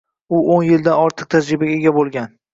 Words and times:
Uo‘n 0.37 0.65
yildan 0.69 0.97
ortiq 1.03 1.29
tajribaga 1.35 1.77
ega 1.79 1.95
boʻlgan. 2.01 2.35